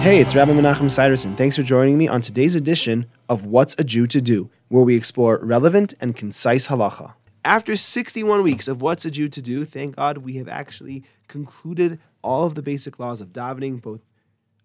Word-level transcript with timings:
Hey, 0.00 0.18
it's 0.18 0.34
Rabbi 0.34 0.52
Menachem 0.52 0.90
Siderson. 0.90 1.36
Thanks 1.36 1.56
for 1.56 1.62
joining 1.62 1.98
me 1.98 2.08
on 2.08 2.22
today's 2.22 2.54
edition 2.54 3.04
of 3.28 3.44
What's 3.44 3.78
a 3.78 3.84
Jew 3.84 4.06
to 4.06 4.22
Do, 4.22 4.48
where 4.68 4.82
we 4.82 4.96
explore 4.96 5.38
relevant 5.42 5.92
and 6.00 6.16
concise 6.16 6.68
halacha. 6.68 7.12
After 7.44 7.76
61 7.76 8.42
weeks 8.42 8.66
of 8.66 8.80
What's 8.80 9.04
a 9.04 9.10
Jew 9.10 9.28
to 9.28 9.42
Do, 9.42 9.66
thank 9.66 9.96
God 9.96 10.18
we 10.18 10.38
have 10.38 10.48
actually 10.48 11.04
concluded 11.28 11.98
all 12.22 12.46
of 12.46 12.54
the 12.54 12.62
basic 12.62 12.98
laws 12.98 13.20
of 13.20 13.34
davening, 13.34 13.82
both 13.82 14.00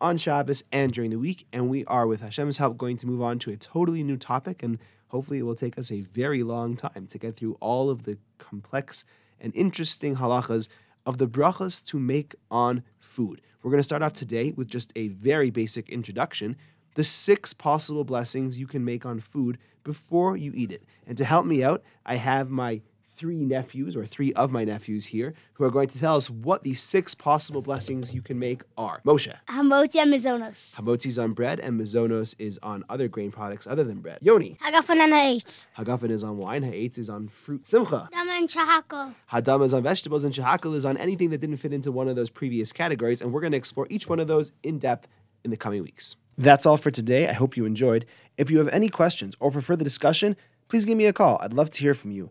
on 0.00 0.16
Shabbos 0.16 0.64
and 0.72 0.94
during 0.94 1.10
the 1.10 1.18
week. 1.18 1.46
And 1.52 1.68
we 1.68 1.84
are, 1.84 2.06
with 2.06 2.22
Hashem's 2.22 2.56
help, 2.56 2.78
going 2.78 2.96
to 2.96 3.06
move 3.06 3.20
on 3.20 3.38
to 3.40 3.50
a 3.50 3.56
totally 3.58 4.02
new 4.02 4.16
topic. 4.16 4.62
And 4.62 4.78
hopefully, 5.08 5.40
it 5.40 5.42
will 5.42 5.54
take 5.54 5.76
us 5.76 5.92
a 5.92 6.00
very 6.00 6.42
long 6.42 6.74
time 6.74 7.06
to 7.06 7.18
get 7.18 7.36
through 7.36 7.58
all 7.60 7.90
of 7.90 8.04
the 8.04 8.16
complex 8.38 9.04
and 9.38 9.54
interesting 9.54 10.16
halachas 10.16 10.70
of 11.08 11.16
the 11.16 11.26
brachas 11.26 11.82
to 11.86 11.98
make 11.98 12.34
on 12.50 12.82
food. 13.00 13.40
We're 13.62 13.70
going 13.70 13.80
to 13.80 13.84
start 13.84 14.02
off 14.02 14.12
today 14.12 14.52
with 14.54 14.68
just 14.68 14.92
a 14.94 15.08
very 15.08 15.48
basic 15.50 15.88
introduction 15.88 16.54
the 16.94 17.04
six 17.04 17.52
possible 17.54 18.02
blessings 18.02 18.58
you 18.58 18.66
can 18.66 18.84
make 18.84 19.06
on 19.06 19.20
food 19.20 19.56
before 19.84 20.36
you 20.36 20.52
eat 20.54 20.72
it. 20.72 20.82
And 21.06 21.16
to 21.16 21.24
help 21.24 21.46
me 21.46 21.62
out, 21.62 21.82
I 22.04 22.16
have 22.16 22.50
my 22.50 22.82
three 23.18 23.44
nephews, 23.44 23.96
or 23.96 24.06
three 24.06 24.32
of 24.34 24.50
my 24.50 24.64
nephews 24.64 25.06
here, 25.06 25.34
who 25.54 25.64
are 25.64 25.70
going 25.70 25.88
to 25.88 25.98
tell 25.98 26.16
us 26.16 26.30
what 26.30 26.62
the 26.62 26.74
six 26.74 27.14
possible 27.14 27.60
blessings 27.60 28.14
you 28.14 28.22
can 28.22 28.38
make 28.38 28.62
are. 28.76 29.02
Moshe. 29.04 29.34
Hamotzi 29.48 29.96
and 29.96 30.12
Mizonos. 30.14 30.76
Hamotzi 30.76 31.06
is 31.06 31.18
on 31.18 31.32
bread, 31.32 31.58
and 31.58 31.78
mizonos 31.78 32.34
is 32.38 32.58
on 32.62 32.84
other 32.88 33.08
grain 33.08 33.30
products 33.30 33.66
other 33.66 33.84
than 33.84 33.98
bread. 34.00 34.18
Yoni. 34.22 34.56
Hagafen 34.64 34.96
and 34.96 35.12
Eitz. 35.12 35.66
Hagafen 35.76 36.10
is 36.10 36.22
on 36.22 36.36
wine, 36.36 36.62
ha'etz 36.62 36.96
is 36.96 37.10
on 37.10 37.28
fruit. 37.28 37.66
Simcha. 37.66 38.08
Dama 38.12 38.32
and 38.36 38.48
Shahako. 38.48 39.14
Hadam 39.32 39.64
is 39.64 39.74
on 39.74 39.82
vegetables, 39.82 40.24
and 40.24 40.32
shahakal 40.32 40.74
is 40.74 40.84
on 40.84 40.96
anything 40.96 41.30
that 41.30 41.38
didn't 41.38 41.56
fit 41.56 41.72
into 41.72 41.90
one 41.90 42.08
of 42.08 42.16
those 42.16 42.30
previous 42.30 42.72
categories. 42.72 43.20
And 43.20 43.32
we're 43.32 43.40
going 43.40 43.52
to 43.52 43.58
explore 43.58 43.86
each 43.90 44.08
one 44.08 44.20
of 44.20 44.28
those 44.28 44.52
in 44.62 44.78
depth 44.78 45.08
in 45.44 45.50
the 45.50 45.56
coming 45.56 45.82
weeks. 45.82 46.16
That's 46.36 46.66
all 46.66 46.76
for 46.76 46.92
today. 46.92 47.28
I 47.28 47.32
hope 47.32 47.56
you 47.56 47.64
enjoyed. 47.64 48.06
If 48.36 48.50
you 48.50 48.58
have 48.58 48.68
any 48.68 48.88
questions 48.88 49.34
or 49.40 49.50
for 49.50 49.60
further 49.60 49.82
discussion, 49.82 50.36
please 50.68 50.86
give 50.86 50.96
me 50.96 51.06
a 51.06 51.12
call. 51.12 51.38
I'd 51.40 51.52
love 51.52 51.70
to 51.70 51.80
hear 51.80 51.94
from 51.94 52.12
you. 52.12 52.30